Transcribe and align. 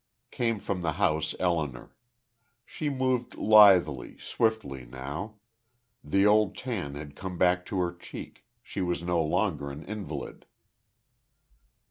Came 0.31 0.57
from 0.57 0.81
the 0.81 0.93
house 0.93 1.35
Elinor. 1.39 1.95
She 2.65 2.89
moved 2.89 3.35
lithely, 3.35 4.17
swiftly, 4.17 4.83
now. 4.83 5.35
The 6.03 6.25
old 6.25 6.57
tan 6.57 6.95
had 6.95 7.15
come 7.15 7.37
back 7.37 7.67
to 7.67 7.77
her 7.81 7.93
cheek; 7.93 8.43
she 8.63 8.81
was 8.81 9.03
no 9.03 9.21
longer 9.23 9.69
an 9.69 9.85
invalid. 9.85 10.47